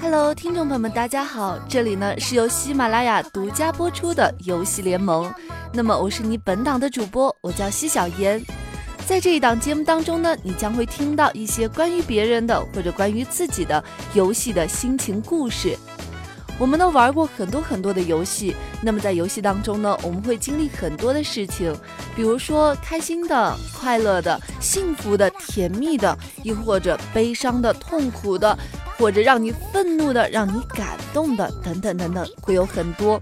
[0.00, 5.30] Hello，听众朋友们，大家好，这里呢是由喜马拉雅独家播出的游戏联盟。
[5.74, 8.42] 那么我是你本档的主播，我叫西小妍。
[9.06, 13.84] 在这一档节目当中呢，你将会听到一些关于别人的或者关于自己的
[14.14, 15.76] 游戏的心情故事。
[16.58, 21.76] 我们呢玩过很多很多的游戏，那么在游戏当中呢，我们会经历很多的事情，
[22.16, 28.58] 比如说开心的、快乐的、幸福的、甜蜜的，亦或者悲伤的、痛苦的。
[29.00, 33.18] 或者让你愤怒的、让你感动的，等等等等，会有很多。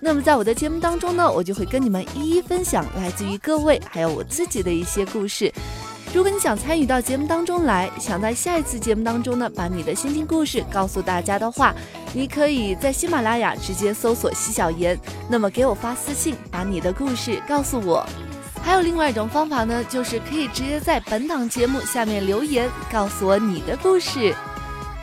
[0.00, 5.52] 那么在我的节目当中呢，我就会跟你们一一分享来自于各位还有我自己的一些故事。
[6.14, 11.74] 如果你想参与到节目当中来，想在下一次节目当中呢，把你的心情故事告诉大家的话，
[12.12, 18.06] 你可以在喜马拉雅直接搜索“西小言”，那么给我发私信，把你的故事告诉我。
[18.62, 24.34] 还有另外一种方法呢，就是可以直接在本档节目下面留言，告诉我你的故事。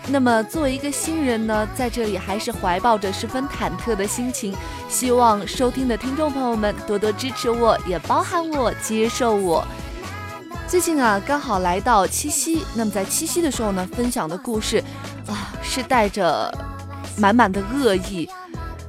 [0.07, 4.55] 那么，作为一个新人呢，在这里还是怀抱着十分忐忑的心情，
[4.87, 9.65] 希望收听的听众朋友们多多支持我，也包含我，接受我。
[10.67, 14.77] 最近啊，刚好来到七夕，那么在七夕的时候呢，分享的故事
[15.27, 16.53] 啊，是带着
[17.17, 18.29] 满满的恶意，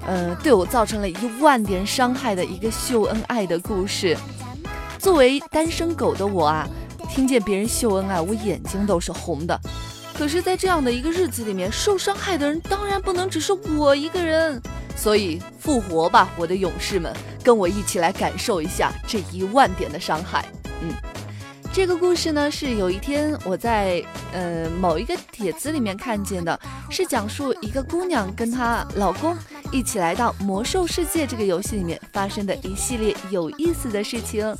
[0.06, 4.16] 呃，对我造成了一万点伤害的一个秀恩爱的故事。
[4.98, 6.68] 作为单身狗的我啊，
[7.08, 9.58] 听见别人秀恩爱，我眼睛都是红的。
[10.18, 14.60] 可是，在这样的一个日子里面，受伤害的人当然不能只是我一个人，
[14.96, 17.14] 所以复活吧，我的勇士们，
[17.44, 20.46] 跟我一起来感受一下这一万点的伤害。
[20.80, 20.88] 嗯，
[21.70, 26.58] 这个故事呢，是有一天我在呃某一个帖子里面看见的，
[26.90, 29.36] 是讲述一个姑娘跟她老公
[29.70, 34.56] 一起来到魔兽世界这个游戏里面发生的一系列有意思的事情。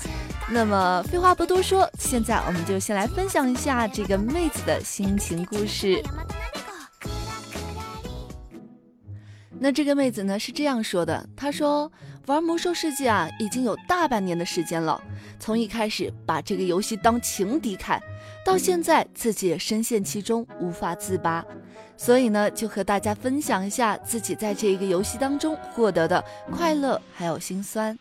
[0.48, 6.00] 那么废话不多说，现在我们就先来分享一下这个妹子的心情故事。
[9.58, 11.91] 那这个妹子呢是这样说的：她说
[12.27, 15.02] 玩魔兽世界啊，已经有大半年的时间了。
[15.40, 18.01] 从一开始把这个游戏当情敌看，
[18.45, 21.45] 到现在自己也深陷其中无法自拔，
[21.96, 27.98] 所以呢就和大家分享一下自己在这一个游戏当中获得的快乐还有心酸。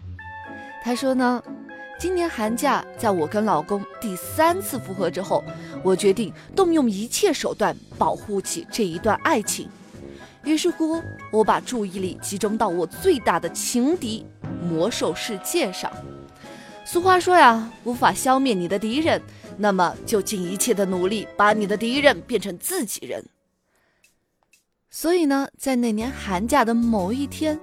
[0.83, 1.41] 她说呢。
[1.97, 5.43] 今年寒假，在我跟老公第三次复合之后，
[5.81, 9.69] 我决定动用一切手段保护起这一段爱情。
[10.43, 11.01] 于是乎，
[11.31, 14.25] 我把注意力集中到我最大的情敌——
[14.61, 15.91] 魔兽世界上。
[16.85, 19.21] 俗话说呀，无法消灭你的敌人，
[19.57, 23.25] 那么就尽一切的努力把你的敌人变成自己人。
[24.89, 27.59] 所以呢，在那年寒假的某一天。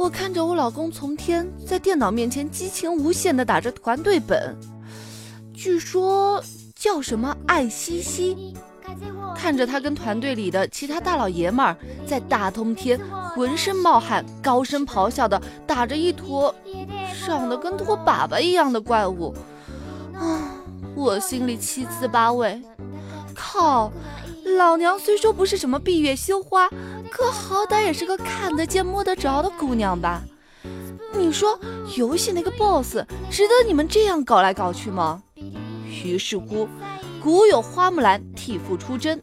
[0.00, 4.56] 我看着我老公从天在电脑面前激情无限的打着团队本，
[5.52, 6.42] 据说
[6.74, 8.54] 叫什么爱西西。
[9.36, 12.98] 看着他跟团队里的其他大老爷们儿在大冬天
[13.34, 16.54] 浑身冒汗、高声咆哮的打着一坨
[17.26, 19.34] 长得跟坨粑粑一样的怪物，
[20.14, 20.56] 啊，
[20.94, 22.58] 我心里七滋八味。
[23.34, 23.92] 靠！
[24.56, 26.68] 老娘虽说不是什么闭月羞花，
[27.10, 30.22] 可好歹也是个看得见摸得着的姑娘吧？
[31.12, 31.58] 你说
[31.96, 32.98] 游戏那个 boss
[33.30, 35.22] 值得你们这样搞来搞去吗？
[36.04, 36.68] 于是乎，
[37.20, 39.20] 古有花木兰替父出征，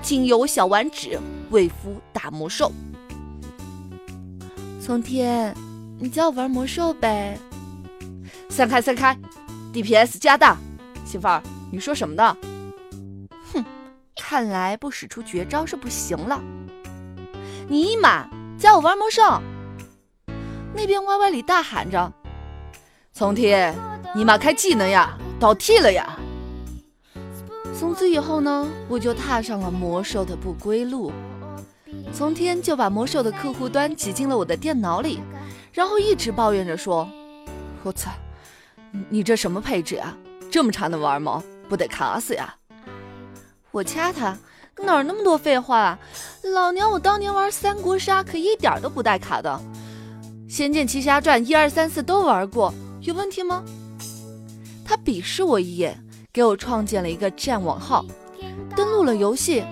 [0.00, 2.72] 今有小丸子为夫打魔兽。
[4.80, 5.54] 从天，
[6.00, 7.38] 你教我玩魔兽呗？
[8.48, 9.16] 散开散开
[9.72, 10.56] ，DPS 加大。
[11.04, 12.36] 媳妇儿，你说什么呢？
[13.52, 13.64] 哼
[14.16, 16.42] 看来不使出绝招是不行了。
[17.70, 18.26] 尼玛，
[18.58, 19.22] 教我玩魔兽！
[20.72, 22.10] 那边 Y Y 里大喊着
[23.12, 23.76] ：“从天，
[24.14, 26.18] 尼玛开技能呀，倒替了呀！”
[27.78, 31.12] 从此以后呢，我就踏上了魔兽的不归路。
[32.10, 35.20] 从天就把魔兽的客户端挤进了我的电脑里，
[35.70, 37.06] 然后一直抱怨着说
[37.84, 38.10] ：“我操，
[39.10, 40.16] 你这什么配置啊？
[40.50, 41.44] 这么差能玩吗？
[41.68, 42.56] 不得卡死呀！”
[43.70, 44.38] 我掐他，
[44.84, 45.98] 哪儿那么多废话啊！
[46.54, 49.60] 老娘我当年玩三国杀可一点都不带卡的，
[50.52, 53.62] 《仙剑奇侠传》一二三四都玩过，有问题吗？
[54.84, 55.98] 他鄙视我一眼，
[56.32, 58.04] 给我创建了一个战网号，
[58.74, 59.62] 登录了游戏，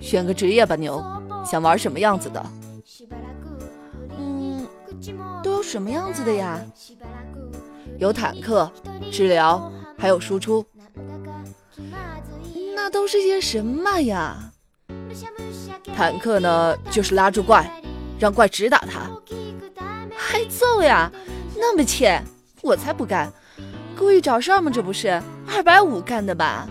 [0.00, 1.04] 选个职业吧，牛，
[1.44, 2.46] 想玩什么样子的？
[4.18, 4.66] 嗯，
[5.42, 6.58] 都有什么样子的呀？
[7.98, 8.70] 有坦克、
[9.10, 10.64] 治疗，还有输出。
[12.92, 14.52] 那都是些什么呀？
[15.96, 17.66] 坦克呢，就是拉住怪，
[18.18, 19.10] 让怪直打他。
[20.14, 21.10] 还揍呀？
[21.56, 22.22] 那么欠，
[22.60, 23.32] 我才不干！
[23.96, 24.70] 故意找事儿吗？
[24.70, 25.08] 这不是
[25.48, 26.68] 二百五干的吧？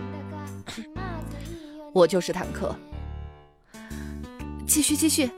[1.92, 2.72] 我就是坦克。
[4.64, 5.28] 继续继续。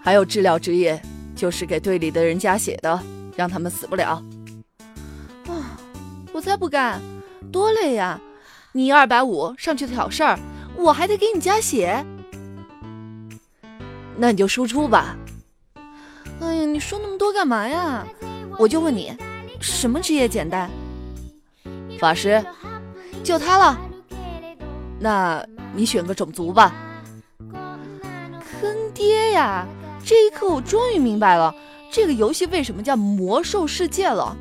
[0.00, 1.02] 还有治疗职业，
[1.34, 3.02] 就是给队里的人加血的，
[3.34, 4.22] 让他们死不了。
[5.48, 5.76] 啊，
[6.32, 7.02] 我才不干，
[7.50, 8.20] 多累呀！
[8.74, 10.38] 你二百五上去挑事儿，
[10.76, 12.04] 我还得给你加血。
[14.16, 15.14] 那你就输出吧。
[16.40, 18.06] 哎呀，你说那么多干嘛呀？
[18.58, 19.14] 我就问你，
[19.60, 20.70] 什么职业简单？
[21.98, 22.42] 法师，
[23.22, 23.78] 就他了。
[24.98, 25.44] 那
[25.74, 26.74] 你选个种族吧。
[27.48, 29.66] 坑爹呀！
[30.04, 31.54] 这一刻我终于明白了，
[31.90, 34.36] 这个游戏为什么叫魔兽世界了，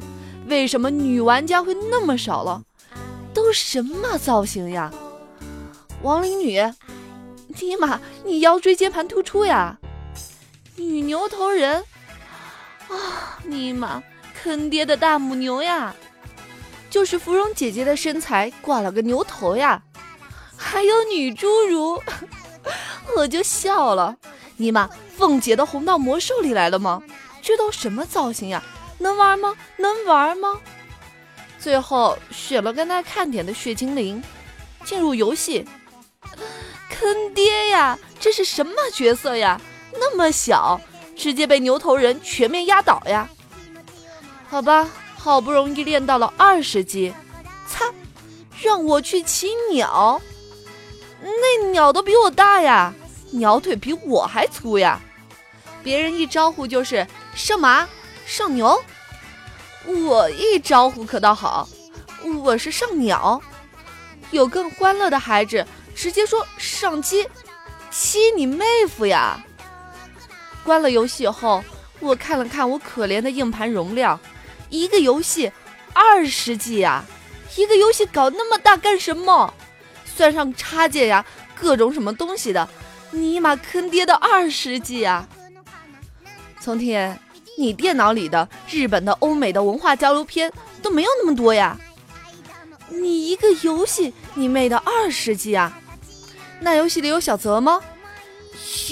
[0.48, 2.63] 为什么女玩家会那么少了？
[3.33, 4.92] 都什么造型呀？
[6.01, 6.60] 亡灵女，
[7.60, 9.78] 尼玛，你腰椎间盘突出呀？
[10.75, 11.83] 女牛头人，
[12.88, 14.01] 啊，尼玛，
[14.42, 15.95] 坑爹的大母牛呀！
[16.89, 19.81] 就是芙蓉姐姐的身材挂了个牛头呀，
[20.57, 22.01] 还有女侏儒，
[23.16, 24.18] 我就笑了。
[24.57, 27.01] 尼玛，凤姐都红到魔兽里来了吗？
[27.42, 28.63] 这都什么造型呀？
[28.98, 29.56] 能玩吗？
[29.77, 30.60] 能玩吗？
[31.62, 34.22] 最后选了跟他看点的血精灵，
[34.84, 35.63] 进入游戏。
[36.90, 37.98] 坑爹呀！
[38.19, 39.62] 这是什么角色呀？
[39.94, 40.81] 那么小，
[41.16, 43.30] 直接被牛头人全面压倒呀！
[44.50, 47.13] 好吧，好不容易练到了二十级，
[47.68, 47.86] 擦！
[48.62, 50.22] 让我去骑鸟，
[51.22, 52.94] 那鸟都比我大呀，
[53.31, 55.00] 鸟腿比我还粗呀！
[55.84, 57.88] 别人一招呼就是上马，
[58.25, 58.80] 上牛。
[59.86, 61.68] 我一招呼可倒好，
[62.44, 63.42] 我是上鸟，
[64.30, 67.28] 有更欢乐的孩子直接说上鸡，
[67.89, 69.44] 鸡你妹夫呀！
[70.63, 71.63] 关了游戏后，
[72.00, 74.19] 我看了看我可怜的硬盘容量，
[74.69, 75.51] 一个游戏
[75.94, 77.04] 二十 G 呀，
[77.56, 79.51] 一个游戏搞那么大干什么？
[80.06, 81.25] 算上插件呀，
[81.60, 82.69] 各种什么东西的，
[83.10, 85.27] 尼玛坑爹的二十 G 呀！
[86.60, 87.19] 从天。
[87.57, 90.51] 你电脑里的日本的、欧美的文化交流片
[90.81, 91.77] 都没有那么多呀！
[92.89, 95.77] 你一个游戏，你妹的二十 G 啊！
[96.59, 97.81] 那游戏里有小泽吗？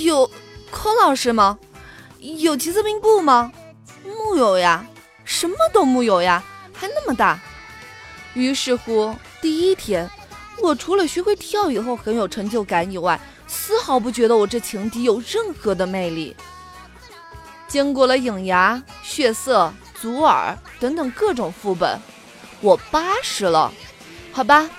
[0.03, 0.29] 有
[0.71, 1.59] 空老师吗？
[2.19, 3.51] 有吉泽明步吗？
[4.05, 4.85] 木有呀，
[5.23, 7.39] 什么都木有呀，还那么大。
[8.33, 10.09] 于是乎，第一天，
[10.61, 16.35] 我除了学会跳以后很有成就感以外，丝毫不觉得我这情敌有任何的魅力。
[17.69, 21.97] 经过了影牙、血色、祖尔等等各种副本，
[22.59, 23.71] 我八十了，
[24.33, 24.69] 好吧。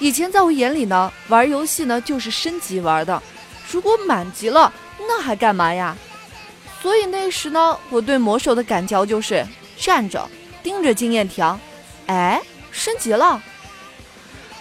[0.00, 3.22] 以前在我眼里呢，玩游戏呢就是升级玩的，
[3.70, 5.96] 如果满级了，那还干嘛呀？
[6.82, 9.46] 所以那时呢，我对魔兽的感觉就是
[9.78, 10.28] 站着
[10.62, 11.58] 盯着经验条，
[12.06, 12.40] 哎，
[12.72, 13.40] 升级了。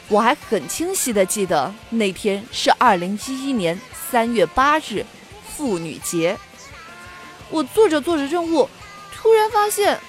[0.10, 3.80] 我还很清晰的记得那天是二零一一年
[4.12, 5.06] 三月八日，
[5.56, 6.38] 妇女节。
[7.50, 8.70] 我做着做着任务，
[9.14, 10.00] 突然发现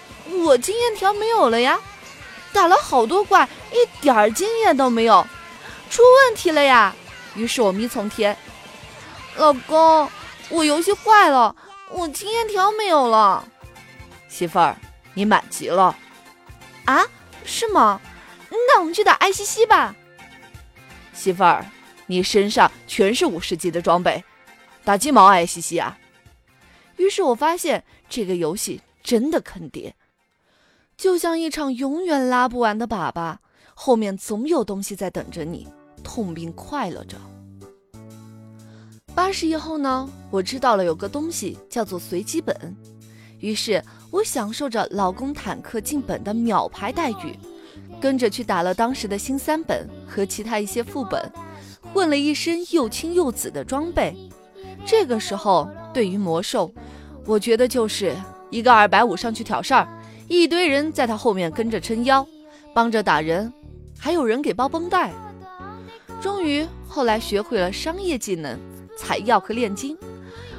[0.45, 1.79] 我经验条没有了呀！
[2.53, 5.27] 打了好多怪，一点儿经验都没有，
[5.89, 6.95] 出问题了呀！
[7.35, 8.37] 于是我咪从天，
[9.37, 10.11] 老公，
[10.49, 11.55] 我游戏坏了，
[11.91, 13.47] 我经验条没有了。
[14.29, 14.77] 媳妇儿，
[15.15, 15.97] 你满级了
[16.85, 17.07] 啊？
[17.45, 18.01] 是吗？
[18.51, 19.95] 那我们去打艾希西吧。
[21.15, 21.65] 媳妇儿，
[22.07, 24.25] 你身上全是五十级的装备，
[24.85, 25.97] 打鸡毛艾希西啊！
[27.01, 29.95] 于是我发现这个游戏真的坑爹，
[30.99, 33.39] 就像一场永远拉不完的粑粑，
[33.73, 35.67] 后面总有东西在等着你，
[36.05, 37.17] 痛并快乐着。
[39.15, 42.77] 八十以后呢，我知道了有个东西叫做随机本，
[43.39, 47.35] 于是我享受着老公坦克进本的秒排待遇，
[47.99, 51.33] 跟着去打了当时的新三本和其他一些副本，
[51.95, 54.15] 混了一身又青又紫的装备。
[54.85, 56.71] 这个时候，对于魔兽。
[57.27, 58.17] 我觉得就是
[58.51, 59.87] 一个二百五上去挑事儿，
[60.29, 62.27] 一堆人在他后面跟着撑腰，
[62.75, 63.53] 帮着打人，
[63.99, 65.13] 还有人给包绷带。
[66.21, 68.59] 终于后来学会了商业技能，
[68.97, 69.97] 采药和炼金。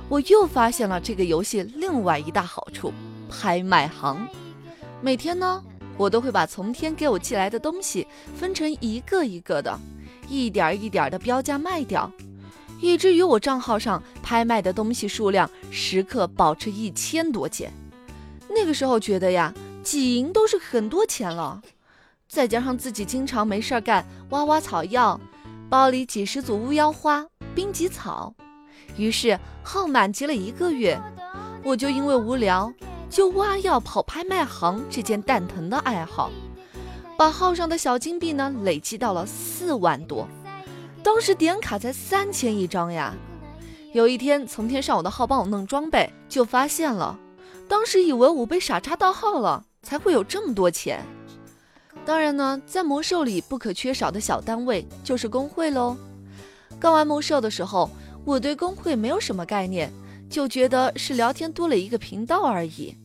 [0.07, 2.91] 我又发现了这个游戏另外一大好处——
[3.29, 4.27] 拍卖行。
[5.01, 5.63] 每天呢，
[5.97, 9.79] 我都会把从天给我寄来的东西分成一个一个的，
[10.27, 12.11] 一点一点的标价卖掉。
[12.81, 17.71] 以至于我账号上拍卖的东西数量时刻保持一千多件，
[18.49, 21.61] 那个时候觉得呀，几银都是很多钱了。
[22.27, 25.19] 再加上自己经常没事儿干，挖挖草药，
[25.69, 28.33] 包里几十组巫妖花、冰棘草，
[28.97, 30.99] 于是号满级了一个月，
[31.63, 32.73] 我就因为无聊，
[33.09, 36.31] 就挖药跑拍卖行这件蛋疼的爱好，
[37.17, 40.27] 把号上的小金币呢累积到了四万多。
[41.03, 43.15] 当时点卡才三千一张呀。
[43.93, 47.19] 有一天从天上我的号帮我弄装备，就发现了，
[47.67, 51.03] 当时以为我被傻叉盗号了，才会有这么多钱。
[52.05, 55.97] 当然呢，在魔兽里不可缺少的小单位就是工会喽。
[56.79, 57.89] 刚玩魔兽的时候，
[58.23, 59.91] 我对工会没有什么概念，
[60.29, 62.95] 就觉得是聊天多了一个频道而已。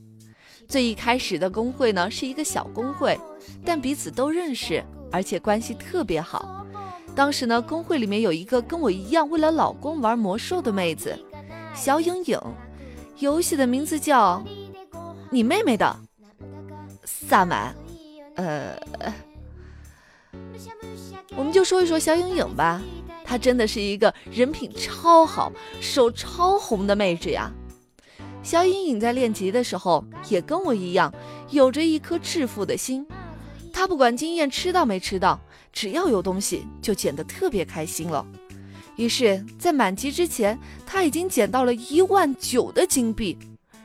[0.69, 3.19] 最一开始的工会呢是一个小工会，
[3.65, 6.56] 但彼此都认识，而且关系特别好。
[7.17, 11.19] 当时呢，工会里面有一个跟我一样为了老公玩魔兽的妹子，
[11.75, 12.39] 小影影，
[13.19, 14.45] 游戏的名字叫
[15.31, 15.97] 你妹妹的
[17.05, 17.75] 萨满。
[18.35, 18.79] 呃，
[21.35, 22.83] 我们就说一说小影影吧，
[23.25, 27.51] 她真的是一个人品超好、手超红的妹子呀。
[28.43, 31.11] 小影影在练级的时候也跟我一样，
[31.49, 33.07] 有着一颗致富的心。
[33.77, 35.39] 他不管经验吃到没吃到，
[35.71, 38.27] 只要有东西就捡得特别开心了。
[38.97, 43.37] 于是，在满级之前，他已经捡到了一万九的金币，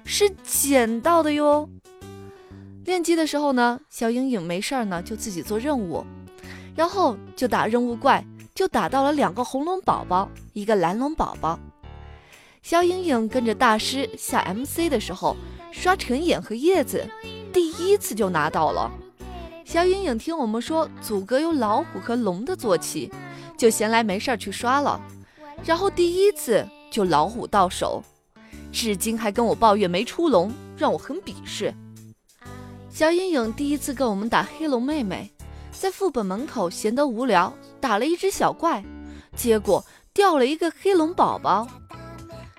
[0.06, 1.68] 是捡到的哟。
[2.86, 6.06] 练级的时候呢，小影影没事儿呢，就自己做任务，
[6.74, 11.60] 然后就打任务怪，就打到了两个红龙宝宝，一个蓝龙宝宝。
[12.64, 15.36] 小影影跟着大师下 MC 的时候，
[15.70, 17.06] 刷陈眼和叶子，
[17.52, 18.90] 第一次就拿到了。
[19.72, 23.10] 小影影听我们说祖阁有老虎和龙的坐骑，
[23.58, 25.00] 就闲来没事儿去刷了，
[25.64, 28.04] 然后第一次就老虎到手，
[28.70, 31.74] 至今还跟我抱怨没出龙，让我很鄙视。
[32.90, 35.32] 小影影第一次跟我们打黑龙妹妹，
[35.72, 38.84] 在副本门口闲得无聊，打了一只小怪，
[39.38, 39.82] 结果
[40.14, 41.66] 掉了一个黑龙宝宝。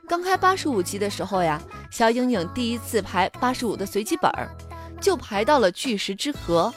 [0.09, 4.49] 刚开八十五级的时候呀，小影影第一次排八十五的随机本儿，
[4.99, 6.73] 就排到了巨石之河，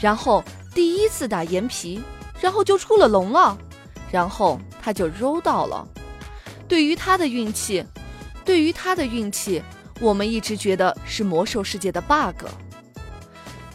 [0.00, 0.42] 然后
[0.74, 2.02] 第一次打岩皮，
[2.40, 3.56] 然后就出了龙了，
[4.10, 5.86] 然后他就揉到了。
[6.66, 7.84] 对于他的运气，
[8.44, 9.62] 对于他的运气，
[10.00, 12.46] 我们一直觉得是魔兽世界的 bug。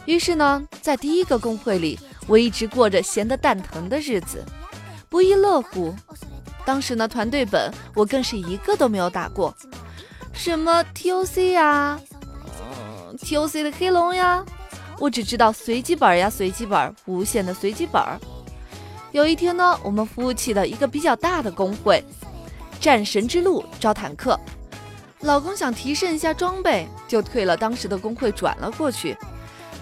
[0.06, 4.44] 于是呢，在第一个公会里，我一直过着闲得蛋疼的日子，
[5.08, 5.94] 不亦乐乎。
[6.64, 9.54] 当时呢，团队本我更是一个都没有打过，
[10.32, 11.98] 什么 TOC 呀
[13.18, 14.44] ，，TOC 的黑龙呀，
[15.00, 18.02] 我只知道随机本呀，随机本，无限的随机本。
[19.12, 22.04] 有一天呢，我们服务器的一个比较大的公会，
[22.78, 24.38] 战神之路招坦克，
[25.20, 29.16] 老公想提升一下装备，就退了当时的公会，转了过去。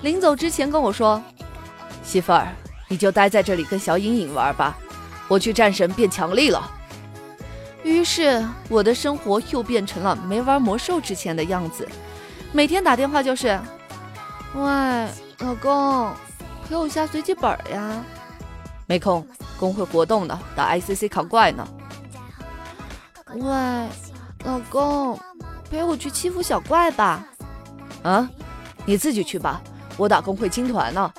[0.03, 1.21] 临走之前跟我说
[2.05, 2.47] ：“媳妇儿，
[2.87, 4.79] 你就待在这里跟小影影玩吧，
[5.27, 6.71] 我去战神变强力了。”
[7.83, 11.89] 于是我的生活又变成了没玩魔兽之前的样子，
[12.53, 13.59] 每天打电话就是
[14.59, 16.13] ：“喂，老公，
[16.69, 18.05] 陪我下随机本呀。”
[18.87, 19.25] 没空，
[19.59, 21.67] 工会活动呢，打 ICC 扛怪呢。
[23.35, 23.89] 喂，
[24.45, 25.19] 老公，
[25.71, 27.25] 陪我去欺负小怪吧。
[28.03, 28.29] 啊，
[28.85, 29.61] 你自己去吧。
[29.97, 31.13] 我打工会青团呢。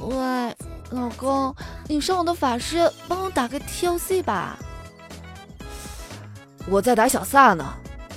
[0.00, 0.56] 喂，
[0.90, 1.54] 老公，
[1.86, 4.58] 你上我的法师，帮我打个 TOC 吧。
[6.66, 7.64] 我在打小萨呢，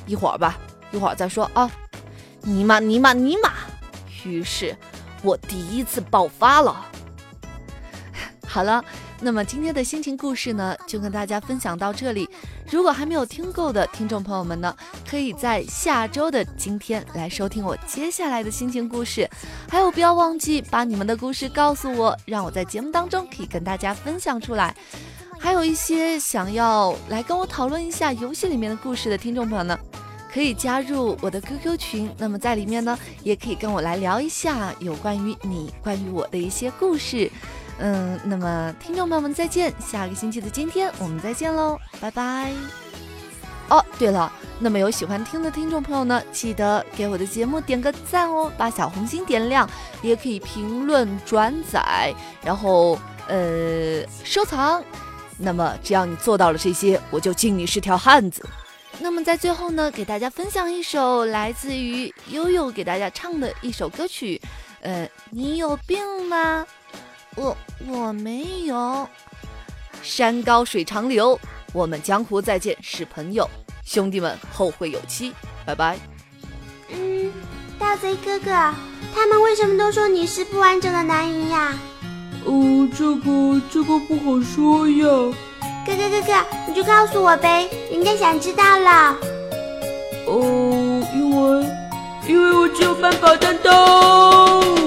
[0.07, 0.57] 一会儿吧，
[0.91, 1.69] 一会儿再说啊。
[2.43, 3.51] 尼玛尼玛尼玛！
[4.25, 4.75] 于是，
[5.21, 6.85] 我第一次爆发了。
[8.47, 8.83] 好了。
[9.23, 12.27] 那么今天的心情故事呢，就跟大家分享到这里。
[12.71, 14.75] 如果还没有听够的听众朋友们呢，
[15.07, 19.29] 可以在下周的今天来收听我接下来的心情故事。
[19.69, 24.75] 还有，不要忘记把你们的故事告诉我，让我在节目当中可以跟大家分享出来。
[25.39, 29.77] 还有一些想要来跟我讨论一下游戏里面的故事的听众朋友呢，
[30.33, 32.09] 可以加入我的 QQ 群。
[32.17, 37.31] 那么在里面呢，也可以跟我来聊一下有关于你、关于我的一些故事。
[37.79, 42.51] 嗯，那么听众朋友们再见，下个星期的今天我们再见喽，拜拜。
[43.69, 49.67] 哦，对了，那么有喜欢听的听众朋友呢，记得给我的节目点个赞哦，把小红心点亮，
[50.01, 54.83] 也可以评论、转载，然后呃收藏。
[55.37, 58.45] 那么只要你做到了这些，我就敬你是条汉子。
[59.03, 64.39] 那么在最后呢，给大家分享一首来自于悠悠给大家唱的一首歌曲，
[64.81, 66.65] 呃，你有病吗？
[67.35, 69.09] 我我没有，
[70.03, 71.37] 山高水长流，
[71.73, 73.49] 我们江湖再见是朋友，
[73.83, 75.33] 兄弟们后会有期，
[75.65, 75.97] 拜拜。
[76.89, 77.33] 嗯，
[77.79, 78.51] 大贼哥哥，
[79.15, 81.75] 他们为什么都说你是不完整的男人呀？
[82.45, 85.35] 哦，这个这个不好说呀。
[85.83, 86.33] 哥哥哥哥，
[86.67, 87.67] 你就告诉我呗，
[88.03, 89.15] 人家想知道了。
[90.25, 91.65] 哦，因为
[92.27, 93.71] 因为我只有半保担当。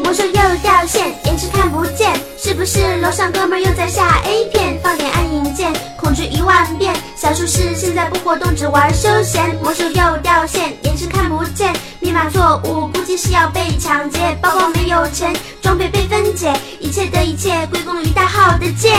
[0.03, 2.13] 魔兽又掉线，延迟看不见。
[2.37, 4.79] 是是不是楼上哥们又在下 A 片？
[4.81, 6.95] 放点暗影剑，恐惧一万遍。
[7.17, 9.57] 小术士现在不活动，只玩休闲。
[9.63, 11.73] 魔兽又掉线，延迟看不见。
[11.99, 14.37] 密码错误，估计是要被抢劫。
[14.41, 16.53] 包包没有钱，装备被分解。
[16.79, 18.93] 一切的一切归功于大号的剑。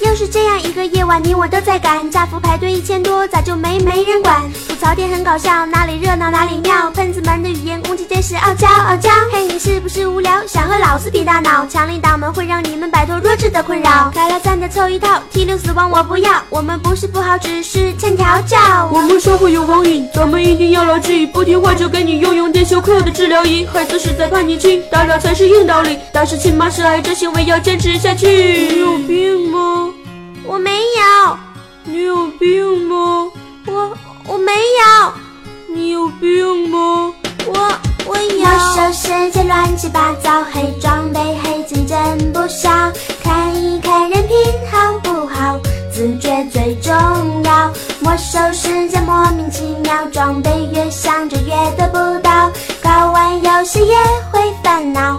[0.00, 2.08] 又是这样一个夜晚，你我都在赶。
[2.08, 4.40] 炸服排队一千多，咋就没没人管？
[4.68, 6.88] 吐槽点很搞笑，哪里热闹哪里妙。
[6.92, 9.10] 喷子们的语言攻击真是傲娇傲娇。
[9.32, 10.32] 嘿，你是不是无聊？
[10.46, 11.66] 想和老子比大脑？
[11.66, 14.12] 强力党们会让你们摆脱弱智的困扰。
[14.14, 16.30] 开了三的凑一套，T 六死亡我不要。
[16.48, 18.88] 我们不是不好，只是欠调教。
[18.92, 21.26] 我们社会有网瘾，咱们一定要牢记。
[21.26, 23.66] 不听话就给你用用电休克的治疗仪。
[23.66, 25.98] 孩子是在叛逆期，打扰才是硬道理。
[26.12, 28.26] 打是亲，妈是爱，这行为要坚持下去。
[28.26, 29.92] 你有病吗？
[30.44, 31.36] 我没有，
[31.84, 33.30] 你有病吗？
[33.66, 33.96] 我
[34.26, 35.12] 我没有，
[35.74, 37.12] 你有病吗？
[37.46, 38.44] 我我有。
[38.44, 42.70] 魔兽世界乱七八糟，黑装备黑金真不少。
[43.22, 44.36] 看一看人品
[44.70, 45.58] 好不好，
[45.92, 46.92] 自觉最重
[47.44, 47.72] 要。
[48.00, 52.50] 魔兽世界莫名其妙，装备越想着越得不到，
[52.82, 53.96] 搞完游戏也
[54.30, 55.18] 会烦恼，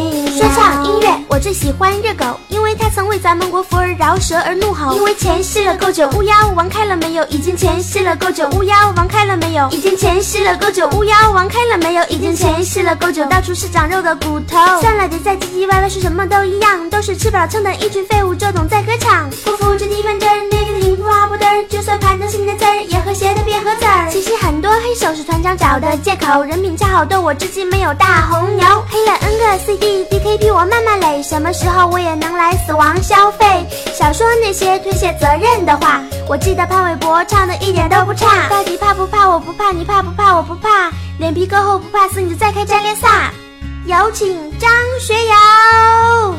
[1.41, 4.95] 最喜欢热狗，因为它曾为咱们国服而饶舌而怒吼。
[4.95, 7.25] 因为前戏了够久，乌鸦王开了没有？
[7.29, 9.67] 已经前戏了够久，乌鸦王开了没有？
[9.71, 12.03] 已经前戏了够久，乌鸦王开了没有？
[12.09, 14.57] 已经前戏了够久，到处是长肉的骨头。
[14.81, 19.27] 算了，别再唧唧歪歪说什么都一样，都是吃饱了撑的一群废物，就懂在歌唱。
[19.43, 24.07] 不服这地方这儿，那个地方不嘚儿，就算盘到新的字儿，也和谐的别合字儿。
[24.11, 28.65] 其实很多黑手是团长找的借口，人品恰好逗我，至今没有大红牛。
[28.89, 33.65] 黑了 N 个 CD DKP，我慢慢垒，什么时候我也能来死亡消费？
[33.93, 38.49] 少说那些推卸责任的话，我记得潘玮柏唱的一点都不差。
[38.49, 39.29] 到底怕不怕？
[39.29, 40.35] 我不怕，你怕不怕？
[40.35, 40.91] 我不怕。
[41.19, 43.31] 脸皮够厚不怕死，你就再开战列萨。
[43.85, 44.69] 有请张
[44.99, 46.35] 学友。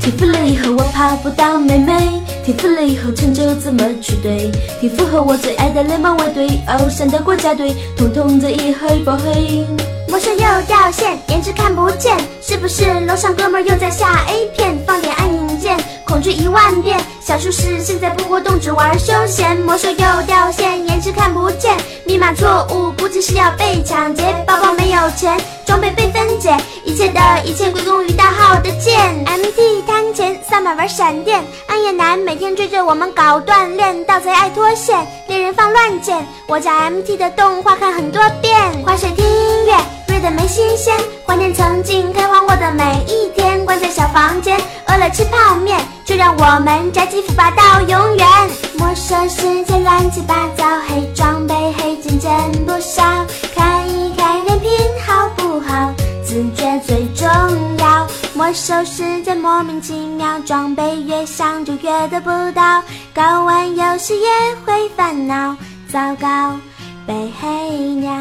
[0.00, 4.50] 天赋了以后我怕不到妹妹，天赋了以后成就怎么去对？
[4.80, 9.66] 天赋和我最爱的联盟卫队，偶像的国家队，统统在一黑不黑。
[10.08, 14.78] 魔兽又掉线，颜值看不见，是不是楼上哥们又在下 A 片？
[14.86, 16.98] 放点暗影剑，恐惧一万遍。
[17.20, 19.54] 小术士现在不活动，只玩休闲。
[19.58, 24.34] 魔兽又掉线，颜值看不见，密码错误，估计是要被抢劫。
[24.46, 28.96] 包包没有钱，装备被分解，一切的一切归功于大号的剑。
[29.26, 36.26] MT 摊前，萨满玩闪电，暗夜男每天追着我们搞锻炼，盗贼爱脱线，猎人放乱箭。
[36.46, 39.26] 我家 MT 的动画看很多遍，滑雪听
[40.18, 40.20] 音乐。
[40.20, 43.64] 瑞的没新鲜，怀念曾经开荒过的每一天。
[43.64, 48.26] 关在小房间，饿了吃泡面，就让我们宅基腐吧到永远。
[48.78, 52.30] 魔兽世界乱七八糟，黑装备黑金真
[52.66, 53.02] 不少。
[53.54, 54.70] 看一看人品
[55.06, 55.92] 好不好，
[56.24, 57.28] 自觉最重
[57.78, 58.06] 要。
[58.34, 62.82] 魔兽世界莫名其妙，装备越想就越得不到，
[63.14, 64.28] 搞完游戏也
[64.66, 65.54] 会烦恼，
[65.92, 66.56] 糟糕，
[67.06, 67.48] 被黑
[68.00, 68.12] 鸟。